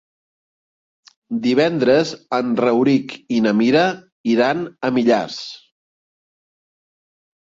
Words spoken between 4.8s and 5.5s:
a Millars.